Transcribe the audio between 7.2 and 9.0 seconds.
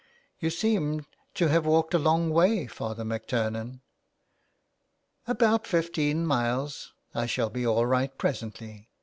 shall be all right presently.